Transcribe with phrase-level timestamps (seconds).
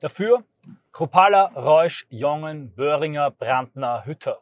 [0.00, 0.44] Dafür
[0.92, 4.40] Kruppalla, Reusch, Jongen, Böhringer, Brandner, Hütter.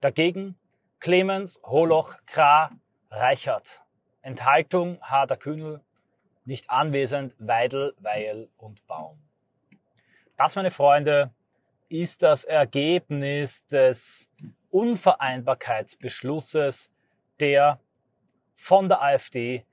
[0.00, 0.56] Dagegen
[0.98, 2.72] Clemens, Holoch, Krah,
[3.10, 3.84] Reichert.
[4.22, 5.80] Enthaltung Harder Kühnel,
[6.44, 9.20] nicht anwesend Weidel, Weil und Baum.
[10.36, 11.30] Das, meine Freunde,
[11.88, 14.28] ist das Ergebnis des
[14.70, 16.92] Unvereinbarkeitsbeschlusses,
[17.38, 17.78] der
[18.54, 19.64] von der AfD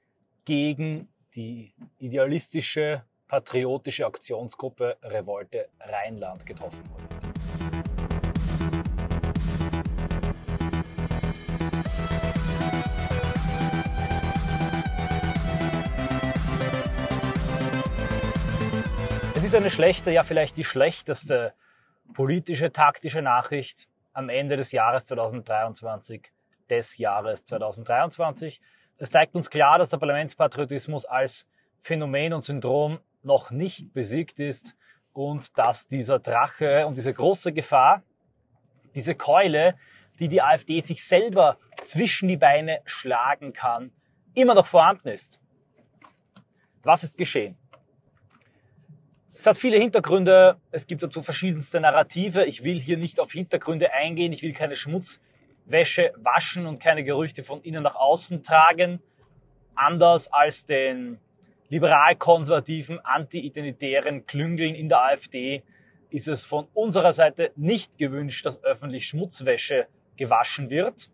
[0.45, 7.03] gegen die idealistische patriotische Aktionsgruppe Revolte Rheinland getroffen wurde.
[19.35, 21.53] Es ist eine schlechte, ja vielleicht die schlechteste
[22.13, 26.31] politische, taktische Nachricht am Ende des Jahres 2023,
[26.69, 28.61] des Jahres 2023.
[28.97, 31.45] Es zeigt uns klar, dass der Parlamentspatriotismus als
[31.79, 34.75] Phänomen und Syndrom noch nicht besiegt ist
[35.13, 38.03] und dass dieser Drache und diese große Gefahr,
[38.95, 39.75] diese Keule,
[40.19, 43.91] die die AfD sich selber zwischen die Beine schlagen kann,
[44.33, 45.39] immer noch vorhanden ist.
[46.83, 47.57] Was ist geschehen?
[49.37, 52.45] Es hat viele Hintergründe, es gibt dazu verschiedenste Narrative.
[52.45, 57.43] Ich will hier nicht auf Hintergründe eingehen, ich will keine Schmutzwäsche waschen und keine Gerüchte
[57.43, 58.99] von innen nach außen tragen.
[59.75, 61.19] Anders als den
[61.69, 65.63] liberal-konservativen, anti-identitären Klüngeln in der AfD
[66.09, 71.09] ist es von unserer Seite nicht gewünscht, dass öffentlich Schmutzwäsche gewaschen wird.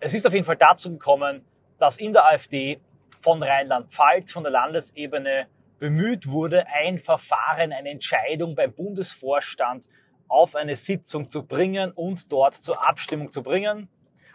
[0.00, 1.44] Es ist auf jeden Fall dazu gekommen,
[1.78, 2.80] dass in der AfD
[3.20, 5.48] von Rheinland-Pfalz, von der Landesebene
[5.78, 9.88] bemüht wurde, ein Verfahren, eine Entscheidung beim Bundesvorstand
[10.28, 13.88] auf eine Sitzung zu bringen und dort zur Abstimmung zu bringen.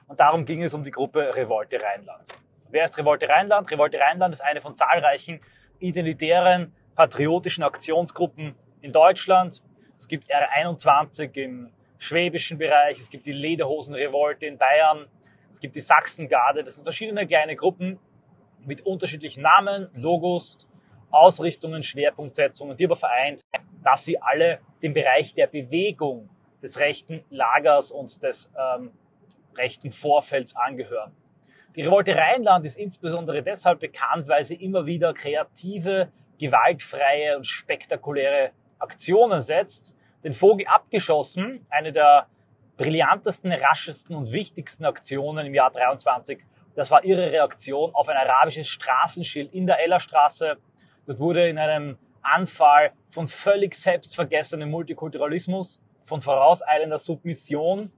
[0.08, 2.26] Und darum ging es um die Gruppe Revolte Rheinland.
[2.72, 3.72] Wer ist Revolte Rheinland?
[3.72, 5.40] Revolte Rheinland ist eine von zahlreichen
[5.80, 9.64] identitären, patriotischen Aktionsgruppen in Deutschland.
[9.98, 15.08] Es gibt R21 im schwäbischen Bereich, es gibt die Lederhosenrevolte in Bayern,
[15.50, 16.64] es gibt die Sachsengarde.
[16.64, 18.00] Das sind verschiedene kleine Gruppen
[18.66, 20.68] mit unterschiedlichen Namen, Logos,
[21.10, 23.42] Ausrichtungen, Schwerpunktsetzungen, die aber vereint,
[23.84, 26.30] dass sie alle dem Bereich der Bewegung
[26.62, 28.92] des rechten Lagers und des ähm,
[29.58, 31.16] rechten Vorfelds angehören.
[31.76, 38.52] Die Revolte Rheinland ist insbesondere deshalb bekannt, weil sie immer wieder kreative, gewaltfreie und spektakuläre
[38.80, 39.96] Aktionen setzt.
[40.24, 42.28] Den Vogel abgeschossen, eine der
[42.78, 46.40] brillantesten, raschesten und wichtigsten Aktionen im Jahr 23.
[46.76, 50.58] Das war ihre Reaktion auf ein arabisches Straßenschild in der Ellerstraße.
[51.06, 57.92] Dort wurde in einem Anfall von völlig selbstvergessenem Multikulturalismus, von vorauseilender Submission,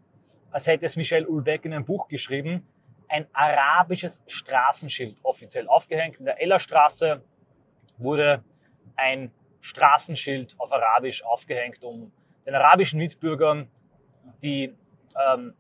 [0.52, 2.68] als hätte es Michel Ulbeck in einem Buch geschrieben,
[3.12, 6.18] ein arabisches Straßenschild offiziell aufgehängt.
[6.18, 7.22] In der Ellerstraße
[7.98, 8.44] wurde
[8.96, 12.14] ein Straßenschild auf Arabisch aufgehängt, um
[12.46, 13.70] den arabischen Mitbürgern
[14.42, 14.74] die
[15.34, 15.54] ähm,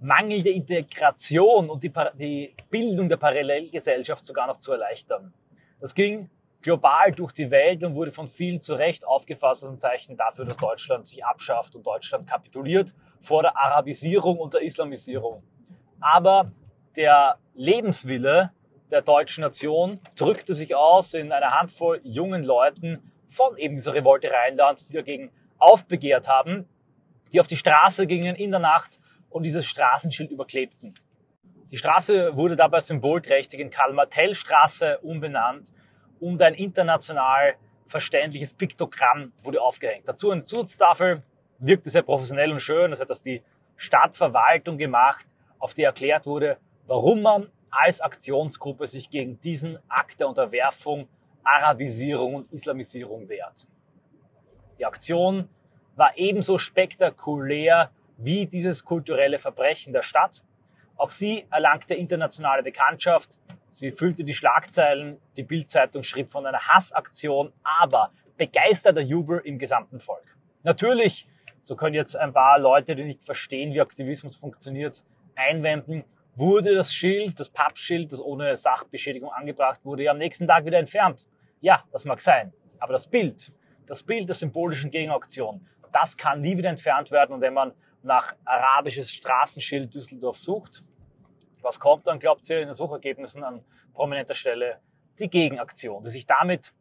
[0.00, 5.34] mangelnde Integration und die, die Bildung der Parallelgesellschaft sogar noch zu erleichtern.
[5.80, 6.30] Das ging
[6.62, 10.44] global durch die Welt und wurde von vielen zu Recht aufgefasst als ein Zeichen dafür,
[10.44, 15.42] dass Deutschland sich abschafft und Deutschland kapituliert vor der Arabisierung und der Islamisierung.
[16.00, 16.52] Aber
[16.96, 18.50] der Lebenswille
[18.90, 24.30] der deutschen Nation drückte sich aus in einer Handvoll jungen Leuten von eben dieser Revolte
[24.30, 26.68] Rheinland, die dagegen aufbegehrt haben,
[27.32, 29.00] die auf die Straße gingen in der Nacht
[29.30, 30.94] und dieses Straßenschild überklebten.
[31.70, 35.72] Die Straße wurde dabei symbolträchtig in Karl-Martell-Straße umbenannt
[36.20, 37.54] und ein international
[37.88, 40.06] verständliches Piktogramm wurde aufgehängt.
[40.06, 41.22] Dazu eine Zusatztafel,
[41.58, 42.90] wirkte sehr professionell und schön.
[42.90, 43.42] Das hat das die
[43.76, 45.26] Stadtverwaltung gemacht,
[45.58, 46.58] auf der erklärt wurde,
[46.92, 51.08] warum man als Aktionsgruppe sich gegen diesen Akt der Unterwerfung,
[51.42, 53.66] Arabisierung und Islamisierung wehrt.
[54.78, 55.48] Die Aktion
[55.96, 60.44] war ebenso spektakulär wie dieses kulturelle Verbrechen der Stadt.
[60.98, 63.38] Auch sie erlangte internationale Bekanntschaft.
[63.70, 65.18] Sie füllte die Schlagzeilen.
[65.38, 70.36] Die Bildzeitung schrieb von einer Hassaktion, aber begeisterter Jubel im gesamten Volk.
[70.62, 71.26] Natürlich,
[71.62, 75.06] so können jetzt ein paar Leute, die nicht verstehen, wie Aktivismus funktioniert,
[75.36, 80.64] einwenden, wurde das Schild, das Pappschild, das ohne Sachbeschädigung angebracht wurde, ja am nächsten Tag
[80.64, 81.26] wieder entfernt.
[81.60, 82.52] Ja, das mag sein.
[82.78, 83.52] Aber das Bild,
[83.86, 87.34] das Bild der symbolischen Gegenaktion, das kann nie wieder entfernt werden.
[87.34, 90.82] Und wenn man nach arabisches Straßenschild Düsseldorf sucht,
[91.60, 94.78] was kommt dann, glaubt ihr, in den Suchergebnissen an prominenter Stelle?
[95.18, 96.72] Die Gegenaktion, die sich damit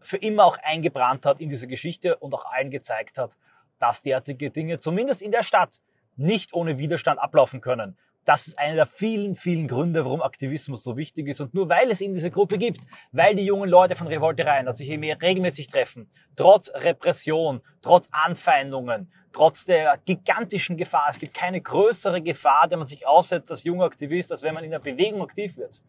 [0.00, 3.36] für immer auch eingebrannt hat in diese Geschichte und auch allen gezeigt hat,
[3.78, 5.80] dass derartige Dinge zumindest in der Stadt
[6.16, 7.96] nicht ohne Widerstand ablaufen können.
[8.24, 11.40] Das ist einer der vielen, vielen Gründe, warum Aktivismus so wichtig ist.
[11.40, 12.80] Und nur weil es eben diese Gruppe gibt,
[13.12, 18.08] weil die jungen Leute von Revolte rein, dass sich eben regelmäßig treffen, trotz Repression, trotz
[18.12, 21.06] Anfeindungen, trotz der gigantischen Gefahr.
[21.10, 24.64] Es gibt keine größere Gefahr, der man sich aussetzt als junger Aktivist, als wenn man
[24.64, 25.80] in der Bewegung aktiv wird.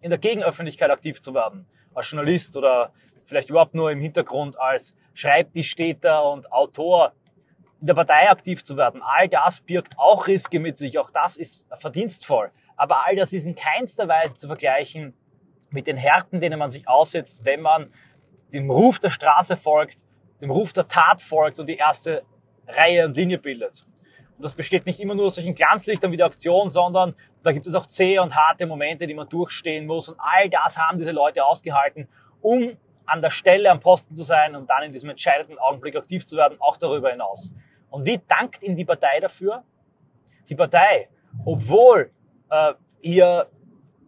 [0.00, 1.66] In der Gegenöffentlichkeit aktiv zu werden.
[1.94, 2.92] Als Journalist oder
[3.26, 7.12] vielleicht überhaupt nur im Hintergrund als Schreibtischstäter und Autor
[7.84, 9.02] in der Partei aktiv zu werden.
[9.02, 12.50] All das birgt auch Risiken mit sich, auch das ist verdienstvoll.
[12.78, 15.12] Aber all das ist in keinster Weise zu vergleichen
[15.68, 17.92] mit den Härten, denen man sich aussetzt, wenn man
[18.54, 19.98] dem Ruf der Straße folgt,
[20.40, 22.22] dem Ruf der Tat folgt und die erste
[22.66, 23.84] Reihe und Linie bildet.
[24.38, 27.66] Und das besteht nicht immer nur aus solchen Glanzlichtern wie der Aktion, sondern da gibt
[27.66, 30.08] es auch zähe und harte Momente, die man durchstehen muss.
[30.08, 32.08] Und all das haben diese Leute ausgehalten,
[32.40, 36.24] um an der Stelle am Posten zu sein und dann in diesem entscheidenden Augenblick aktiv
[36.24, 37.52] zu werden, auch darüber hinaus.
[37.94, 39.62] Und wie dankt Ihnen die Partei dafür?
[40.48, 41.08] Die Partei,
[41.44, 42.10] obwohl
[42.50, 43.48] äh, hier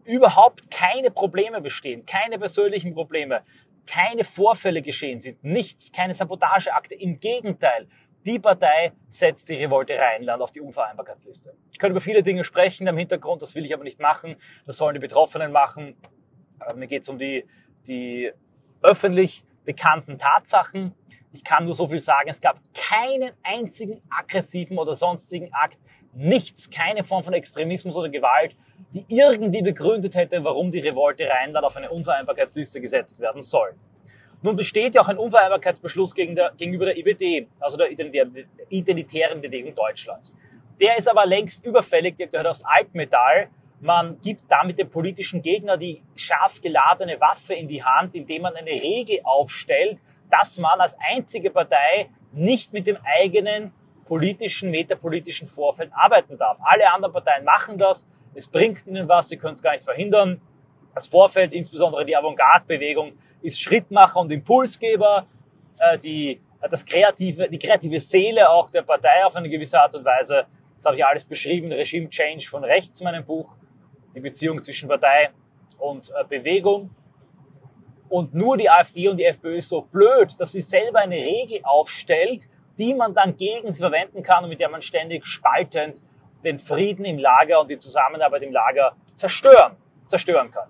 [0.05, 3.43] überhaupt keine Probleme bestehen, keine persönlichen Probleme,
[3.87, 7.87] keine Vorfälle geschehen sind, nichts, keine Sabotageakte, im Gegenteil,
[8.25, 11.55] die Partei setzt die Revolte Rheinland auf die Unvereinbarkeitsliste.
[11.71, 14.35] Ich könnte über viele Dinge sprechen im Hintergrund, das will ich aber nicht machen.
[14.67, 15.95] Das sollen die Betroffenen machen.
[16.75, 17.47] Mir geht es um die,
[17.87, 18.33] die
[18.83, 20.93] öffentlich bekannten Tatsachen.
[21.37, 25.79] Ich kann nur so viel sagen, es gab keinen einzigen aggressiven oder sonstigen Akt,
[26.15, 28.57] nichts, keine Form von Extremismus oder Gewalt,
[28.95, 33.75] die irgendwie begründet hätte, warum die Revolte Rheinland auf eine Unvereinbarkeitsliste gesetzt werden soll.
[34.41, 37.91] Nun besteht ja auch ein Unvereinbarkeitsbeschluss gegen der, gegenüber der IBD, also der
[38.71, 40.33] Identitären Bewegung Deutschland.
[40.81, 43.49] Der ist aber längst überfällig, der gehört aufs Altmetall.
[43.81, 48.57] Man gibt damit dem politischen Gegner die scharf geladene Waffe in die Hand, indem man
[48.57, 50.01] eine Regel aufstellt,
[50.39, 53.73] dass man als einzige Partei nicht mit dem eigenen
[54.05, 56.59] politischen, metapolitischen Vorfeld arbeiten darf.
[56.63, 58.09] Alle anderen Parteien machen das.
[58.35, 60.41] Es bringt ihnen was, sie können es gar nicht verhindern.
[60.95, 63.13] Das Vorfeld, insbesondere die Avantgarde-Bewegung,
[63.43, 65.27] ist Schrittmacher und Impulsgeber,
[65.79, 66.41] äh, die,
[66.71, 70.47] das kreative, die kreative Seele auch der Partei auf eine gewisse Art und Weise.
[70.77, 73.55] Das habe ich alles beschrieben, Regime Change von rechts in meinem Buch,
[74.15, 75.31] die Beziehung zwischen Partei
[75.79, 76.91] und äh, Bewegung.
[78.09, 81.61] Und nur die AfD und die FPÖ ist so blöd, dass sie selber eine Regel
[81.65, 82.49] aufstellt,
[82.79, 86.01] die man dann gegen sie verwenden kann und mit der man ständig spaltend
[86.45, 89.77] den Frieden im Lager und die Zusammenarbeit im Lager zerstören,
[90.07, 90.69] zerstören kann.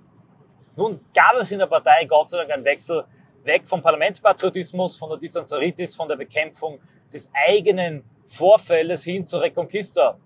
[0.77, 3.05] Nun gab es in der Partei Gott sei Dank einen Wechsel
[3.45, 6.81] weg vom Parlamentspatriotismus, von der Distanzaritis, von der Bekämpfung
[7.13, 10.19] des eigenen Vorfälles hin zur Reconquista.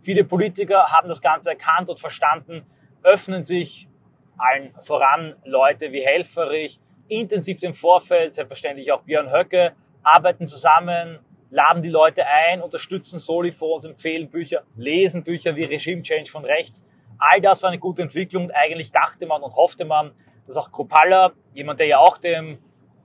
[0.00, 2.66] Viele Politiker haben das Ganze erkannt und verstanden,
[3.02, 3.88] öffnen sich
[4.36, 11.18] allen voran Leute wie Helferich, intensiv dem Vorfeld, selbstverständlich auch Björn Höcke, arbeiten zusammen,
[11.50, 16.84] laden die Leute ein, unterstützen Solifonds, empfehlen Bücher, lesen Bücher wie Regime Change von rechts
[17.24, 18.50] All das war eine gute Entwicklung.
[18.50, 20.10] Eigentlich dachte man und hoffte man,
[20.48, 22.58] dass auch Kropalla, jemand, der ja auch dem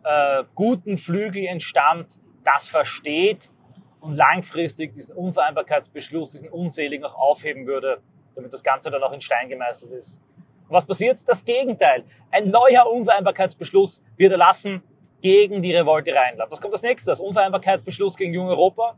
[0.03, 3.51] äh, guten Flügel entstammt, das versteht
[3.99, 8.01] und langfristig diesen Unvereinbarkeitsbeschluss, diesen unseligen auch aufheben würde,
[8.33, 10.19] damit das Ganze dann auch in Stein gemeißelt ist.
[10.67, 11.27] Und was passiert?
[11.27, 12.03] Das Gegenteil.
[12.31, 14.83] Ein neuer Unvereinbarkeitsbeschluss wird erlassen
[15.21, 16.51] gegen die Revolte Rheinland.
[16.51, 17.19] Was kommt als nächstes?
[17.19, 18.97] Unvereinbarkeitsbeschluss gegen Jung Europa,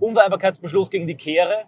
[0.00, 1.64] Unvereinbarkeitsbeschluss gegen die Kehre,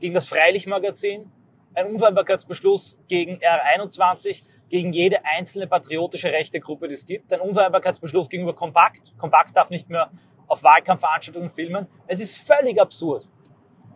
[0.00, 1.30] gegen das Freilichtmagazin,
[1.74, 7.32] ein Unvereinbarkeitsbeschluss gegen R21, gegen jede einzelne patriotische rechte Gruppe, die es gibt.
[7.32, 9.16] Ein Unvereinbarkeitsbeschluss gegenüber Kompakt.
[9.16, 10.10] Kompakt darf nicht mehr
[10.46, 11.86] auf Wahlkampfveranstaltungen filmen.
[12.06, 13.28] Es ist völlig absurd.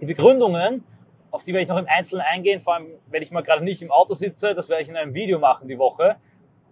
[0.00, 0.85] Die Begründungen,
[1.33, 3.83] auf die werde ich noch im Einzelnen eingehen, vor allem, wenn ich mal gerade nicht
[3.83, 6.17] im Auto sitze, das werde ich in einem Video machen die Woche.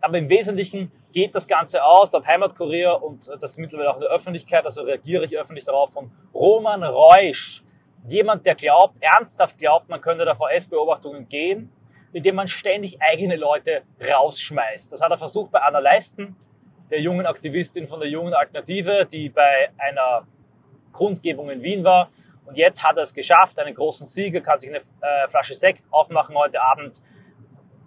[0.03, 4.03] Aber im Wesentlichen geht das Ganze aus, laut Heimatkurier und das ist mittlerweile auch in
[4.03, 7.63] der Öffentlichkeit, also reagiere ich öffentlich darauf, von Roman Reusch,
[8.07, 11.73] jemand, der glaubt, ernsthaft glaubt, man könnte da VS-Beobachtungen gehen,
[12.13, 14.93] indem man ständig eigene Leute rausschmeißt.
[14.93, 16.37] Das hat er versucht bei Anna Leisten,
[16.91, 20.27] der jungen Aktivistin von der jungen Alternative, die bei einer
[20.93, 22.11] Grundgebung in Wien war.
[22.51, 25.85] Und jetzt hat er es geschafft, einen großen Sieger, kann sich eine äh, Flasche Sekt
[25.93, 27.01] aufmachen heute Abend.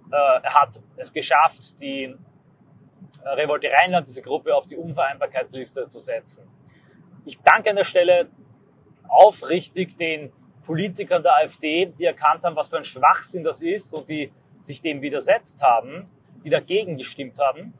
[0.09, 5.99] Äh, er hat es geschafft, die äh, Revolte Rheinland, diese Gruppe, auf die Unvereinbarkeitsliste zu
[5.99, 6.47] setzen.
[7.25, 8.29] Ich danke an der Stelle
[9.09, 10.31] aufrichtig den
[10.65, 14.79] Politikern der AfD, die erkannt haben, was für ein Schwachsinn das ist und die sich
[14.79, 16.09] dem widersetzt haben,
[16.45, 17.73] die dagegen gestimmt haben.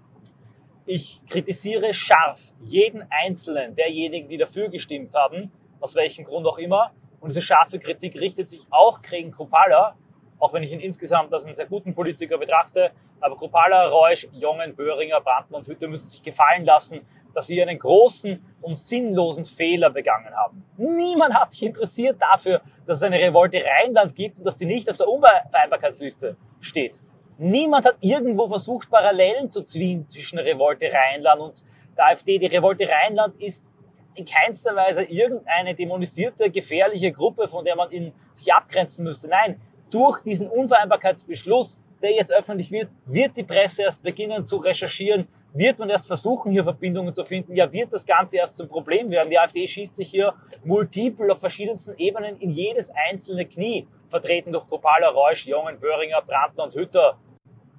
[0.86, 5.50] Ich kritisiere scharf jeden einzelnen derjenigen, die dafür gestimmt haben,
[5.84, 6.92] aus welchem Grund auch immer.
[7.20, 9.96] Und diese scharfe Kritik richtet sich auch gegen Kropala,
[10.40, 12.92] auch wenn ich ihn insgesamt als einen sehr guten Politiker betrachte.
[13.20, 17.80] Aber Kropala, Reusch, Jongen, Böhringer, Brandmann und Hütte müssen sich gefallen lassen, dass sie einen
[17.80, 20.64] großen und sinnlosen Fehler begangen haben.
[20.78, 24.90] Niemand hat sich interessiert dafür, dass es eine Revolte Rheinland gibt und dass die nicht
[24.90, 27.00] auf der Unvereinbarkeitsliste steht.
[27.38, 31.64] Niemand hat irgendwo versucht, Parallelen zu ziehen zwischen Revolte Rheinland und
[31.98, 32.38] der AfD.
[32.38, 33.66] Die Revolte Rheinland ist
[34.16, 39.28] in keinster Weise irgendeine dämonisierte, gefährliche Gruppe, von der man in, sich abgrenzen müsste.
[39.28, 45.28] Nein, durch diesen Unvereinbarkeitsbeschluss, der jetzt öffentlich wird, wird die Presse erst beginnen zu recherchieren,
[45.54, 49.12] wird man erst versuchen, hier Verbindungen zu finden, ja, wird das Ganze erst zum Problem
[49.12, 49.30] werden.
[49.30, 54.68] Die AfD schießt sich hier multiple auf verschiedensten Ebenen in jedes einzelne Knie, vertreten durch
[54.68, 57.18] Kropala, Reusch, Jongen, Böhringer, Brandner und Hütter.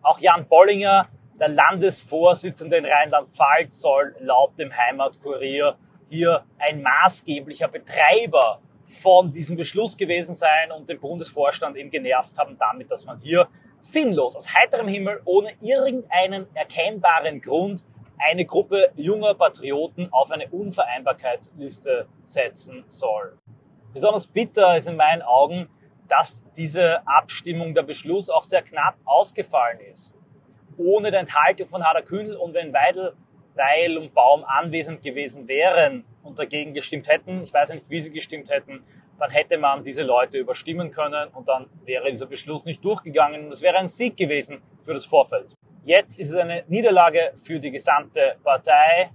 [0.02, 1.08] Auch Jan Bollinger,
[1.40, 5.76] der Landesvorsitzende in Rheinland-Pfalz, soll laut dem Heimatkurier
[6.14, 12.56] hier ein maßgeblicher Betreiber von diesem Beschluss gewesen sein und den Bundesvorstand eben genervt haben
[12.58, 13.48] damit, dass man hier
[13.80, 17.84] sinnlos aus heiterem Himmel ohne irgendeinen erkennbaren Grund
[18.18, 23.36] eine Gruppe junger Patrioten auf eine Unvereinbarkeitsliste setzen soll.
[23.92, 25.68] Besonders bitter ist in meinen Augen,
[26.08, 30.14] dass diese Abstimmung, der Beschluss auch sehr knapp ausgefallen ist.
[30.76, 33.14] Ohne die Enthaltung von Hader Kühnel und wenn Weidel,
[33.54, 38.12] Weil und Baum anwesend gewesen wären und dagegen gestimmt hätten, ich weiß nicht, wie sie
[38.12, 38.84] gestimmt hätten,
[39.18, 43.52] dann hätte man diese Leute überstimmen können und dann wäre dieser Beschluss nicht durchgegangen und
[43.52, 45.54] es wäre ein Sieg gewesen für das Vorfeld.
[45.84, 49.10] Jetzt ist es eine Niederlage für die gesamte Partei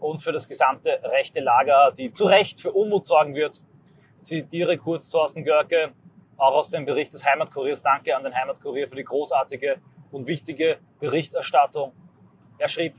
[0.00, 3.60] und für das gesamte rechte Lager, die zu Recht für Unmut sorgen wird.
[4.22, 5.92] Zitiere kurz Thorsten Görke,
[6.36, 7.82] auch aus dem Bericht des Heimatkuriers.
[7.82, 9.80] Danke an den Heimatkurier für die großartige
[10.10, 11.92] und wichtige Berichterstattung.
[12.58, 12.94] Er schrieb,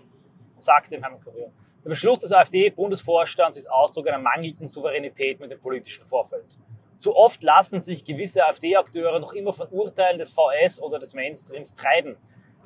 [0.62, 1.52] sagte im Heimatkurier,
[1.84, 6.60] der Beschluss des AfD-Bundesvorstands ist Ausdruck einer mangelnden Souveränität mit dem politischen Vorfeld.
[6.98, 11.74] Zu oft lassen sich gewisse AfD-Akteure noch immer von Urteilen des VS oder des Mainstreams
[11.74, 12.18] treiben.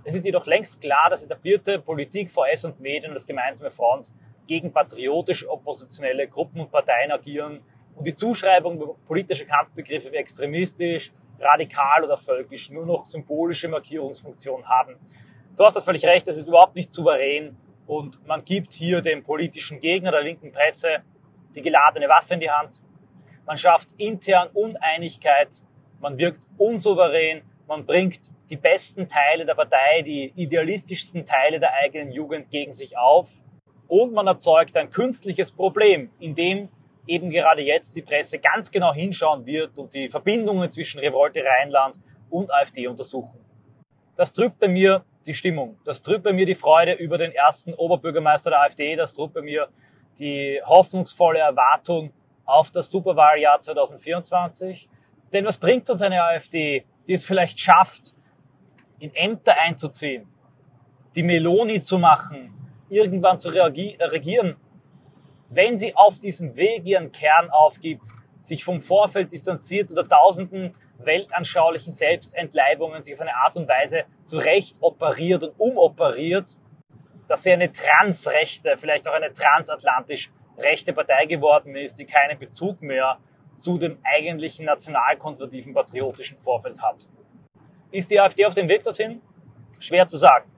[0.03, 4.11] Es ist jedoch längst klar, dass etablierte Politik, VS und Medien das gemeinsame Front
[4.47, 7.61] gegen patriotisch oppositionelle Gruppen und Parteien agieren
[7.95, 14.95] und die Zuschreibung politischer Kampfbegriffe wie extremistisch, radikal oder völkisch nur noch symbolische Markierungsfunktion haben.
[15.55, 17.55] Du hast doch völlig recht, das ist überhaupt nicht souverän
[17.87, 21.03] und man gibt hier dem politischen Gegner der linken Presse
[21.55, 22.81] die geladene Waffe in die Hand.
[23.45, 25.49] Man schafft intern Uneinigkeit,
[25.99, 32.11] man wirkt unsouverän, man bringt die besten Teile der Partei, die idealistischsten Teile der eigenen
[32.11, 33.29] Jugend gegen sich auf
[33.87, 36.69] und man erzeugt ein künstliches Problem, in dem
[37.07, 41.99] eben gerade jetzt die Presse ganz genau hinschauen wird und die Verbindungen zwischen Revolte Rheinland
[42.29, 43.39] und AfD untersuchen.
[44.15, 45.77] Das drückt bei mir die Stimmung.
[45.85, 48.95] Das drückt bei mir die Freude über den ersten Oberbürgermeister der AfD.
[48.95, 49.67] Das drückt bei mir
[50.19, 52.11] die hoffnungsvolle Erwartung
[52.45, 54.89] auf das Superwahljahr 2024.
[55.31, 58.13] Denn was bringt uns eine AfD, die es vielleicht schafft,
[58.99, 60.27] in Ämter einzuziehen,
[61.15, 62.53] die Meloni zu machen,
[62.89, 64.55] irgendwann zu regieren,
[65.49, 68.05] wenn sie auf diesem Weg ihren Kern aufgibt,
[68.39, 70.75] sich vom Vorfeld distanziert oder tausenden
[71.05, 76.57] weltanschaulichen Selbstentleibungen sich auf eine Art und Weise zurecht operiert und umoperiert,
[77.27, 82.81] dass sie eine transrechte, vielleicht auch eine transatlantisch rechte Partei geworden ist, die keinen Bezug
[82.81, 83.17] mehr
[83.57, 87.07] zu dem eigentlichen nationalkonservativen patriotischen Vorfeld hat.
[87.91, 89.21] Ist die AfD auf dem Weg dorthin?
[89.79, 90.51] Schwer zu sagen.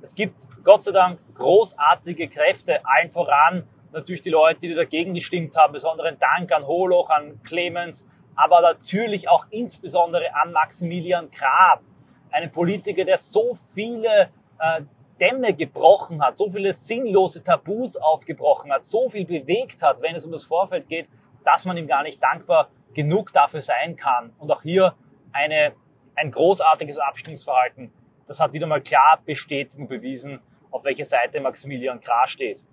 [0.00, 5.56] Es gibt Gott sei Dank großartige Kräfte, allen voran natürlich die Leute, die dagegen gestimmt
[5.56, 5.72] haben.
[5.72, 8.06] Besonderen Dank an Holoch, an Clemens,
[8.38, 11.82] aber natürlich auch insbesondere an Maximilian Krab,
[12.30, 14.30] einen Politiker, der so viele
[14.60, 14.82] äh,
[15.20, 20.24] Dämme gebrochen hat, so viele sinnlose Tabus aufgebrochen hat, so viel bewegt hat, wenn es
[20.24, 21.08] um das Vorfeld geht,
[21.44, 24.32] dass man ihm gar nicht dankbar genug dafür sein kann.
[24.38, 24.94] Und auch hier
[25.32, 25.72] eine,
[26.14, 27.92] ein großartiges Abstimmungsverhalten.
[28.28, 30.38] Das hat wieder mal klar bestätigt und bewiesen,
[30.70, 32.64] auf welcher Seite Maximilian Krah steht.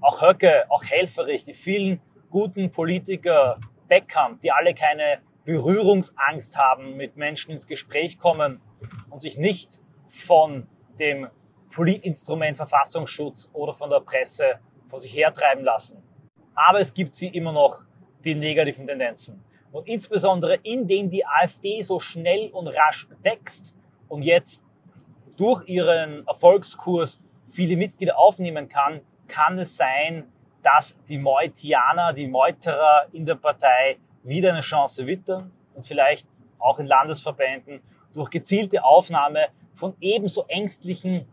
[0.00, 7.16] Auch Höcke, auch Helferich, die vielen guten Politiker, Beckham, die alle keine Berührungsangst haben, mit
[7.16, 8.60] Menschen ins Gespräch kommen
[9.10, 10.66] und sich nicht von
[10.98, 11.28] dem
[11.74, 16.02] Politinstrument Verfassungsschutz oder von der Presse vor sich hertreiben lassen.
[16.54, 17.82] Aber es gibt sie immer noch,
[18.24, 19.44] die negativen Tendenzen.
[19.72, 23.74] Und insbesondere indem die AfD so schnell und rasch wächst
[24.08, 24.62] und jetzt
[25.36, 30.32] durch ihren Erfolgskurs viele Mitglieder aufnehmen kann, kann es sein,
[30.64, 36.26] dass die Meutianer, die Meuterer in der Partei wieder eine Chance wittern und vielleicht
[36.58, 37.82] auch in Landesverbänden
[38.14, 41.28] durch gezielte Aufnahme von ebenso ängstlichen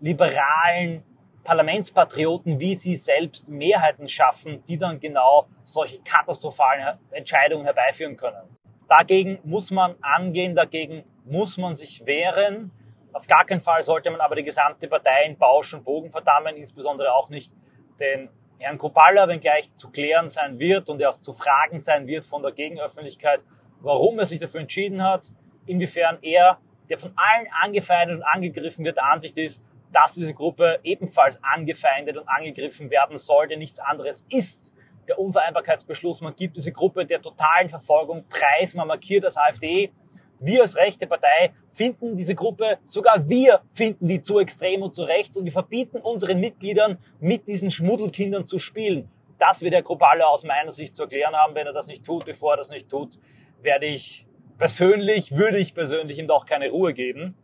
[0.00, 1.04] liberalen
[1.44, 8.42] Parlamentspatrioten wie sie selbst Mehrheiten schaffen, die dann genau solche katastrophalen Entscheidungen herbeiführen können.
[8.88, 12.70] Dagegen muss man angehen, dagegen muss man sich wehren.
[13.12, 16.56] Auf gar keinen Fall sollte man aber die gesamte Partei in Bausch und Bogen verdammen,
[16.56, 17.52] insbesondere auch nicht
[18.00, 22.42] den Herrn Kropalla, wenngleich zu klären sein wird und auch zu fragen sein wird von
[22.42, 23.40] der Gegenöffentlichkeit,
[23.80, 25.30] warum er sich dafür entschieden hat,
[25.66, 29.62] inwiefern er, der von allen angefeindet und angegriffen wird, der Ansicht ist,
[29.92, 34.74] dass diese Gruppe ebenfalls angefeindet und angegriffen werden sollte, nichts anderes ist
[35.06, 36.20] der Unvereinbarkeitsbeschluss.
[36.20, 39.90] Man gibt diese Gruppe der totalen Verfolgung preis, man markiert als AfD.
[40.40, 45.02] Wir als rechte Partei finden diese Gruppe, sogar wir finden die zu extrem und zu
[45.02, 49.10] rechts und wir verbieten unseren Mitgliedern, mit diesen Schmuddelkindern zu spielen.
[49.38, 51.54] Das wird der Gruppalla aus meiner Sicht zu erklären haben.
[51.54, 53.18] Wenn er das nicht tut, bevor er das nicht tut,
[53.62, 54.26] werde ich
[54.58, 57.36] persönlich, würde ich persönlich ihm doch keine Ruhe geben.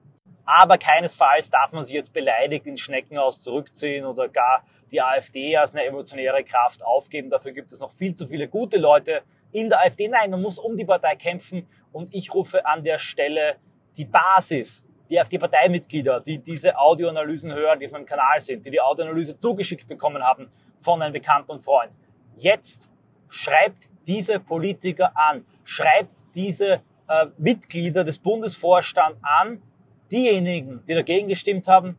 [0.45, 5.73] Aber keinesfalls darf man sich jetzt beleidigt ins Schneckenhaus zurückziehen oder gar die AfD als
[5.73, 7.31] eine emotionäre Kraft aufgeben.
[7.31, 9.23] Dafür gibt es noch viel zu viele gute Leute
[9.53, 10.09] in der AfD.
[10.09, 11.67] Nein, man muss um die Partei kämpfen.
[11.95, 13.55] Und ich rufe an der Stelle
[13.97, 18.81] die Basis, die AfD-Parteimitglieder, die diese Audioanalysen hören, die auf meinem Kanal sind, die die
[18.81, 20.51] Audioanalyse zugeschickt bekommen haben
[20.83, 21.93] von einem Bekannten und Freund.
[22.37, 22.91] Jetzt
[23.29, 29.63] schreibt diese Politiker an, schreibt diese äh, Mitglieder des Bundesvorstands an,
[30.11, 31.97] diejenigen, die dagegen gestimmt haben,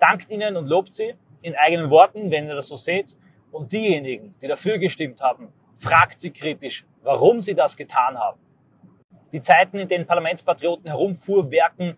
[0.00, 3.16] dankt ihnen und lobt sie in eigenen Worten, wenn ihr das so seht.
[3.52, 8.40] Und diejenigen, die dafür gestimmt haben, fragt sie kritisch, warum sie das getan haben.
[9.32, 11.96] Die Zeiten, in denen Parlamentspatrioten herumfuhrwerken,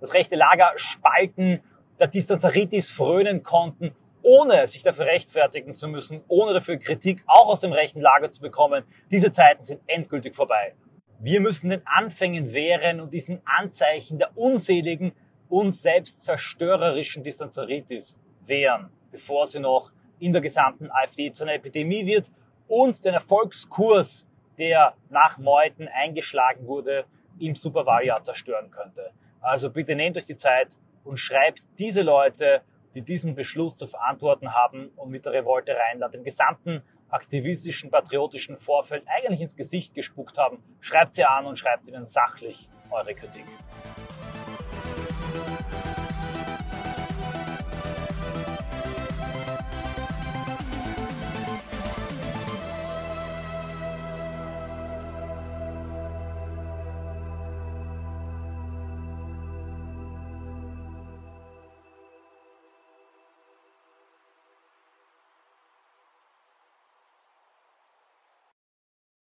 [0.00, 1.60] das rechte Lager spalten,
[1.98, 7.60] der Distanzaritis frönen konnten, ohne sich dafür rechtfertigen zu müssen, ohne dafür Kritik auch aus
[7.60, 10.74] dem rechten Lager zu bekommen, diese Zeiten sind endgültig vorbei.
[11.20, 15.12] Wir müssen den Anfängen wehren und diesen Anzeichen der unseligen,
[15.48, 22.04] uns selbst zerstörerischen Distanzaritis wehren, bevor sie noch in der gesamten AfD zu einer Epidemie
[22.04, 22.30] wird
[22.68, 24.25] und den Erfolgskurs,
[24.58, 27.04] der nach Meuthen eingeschlagen wurde,
[27.38, 29.10] im Superwahljahr zerstören könnte.
[29.40, 32.62] Also bitte nehmt euch die Zeit und schreibt diese Leute,
[32.94, 38.56] die diesen Beschluss zu verantworten haben und mit der Revolte Rheinland dem gesamten aktivistischen, patriotischen
[38.56, 43.44] Vorfeld eigentlich ins Gesicht gespuckt haben, schreibt sie an und schreibt ihnen sachlich eure Kritik.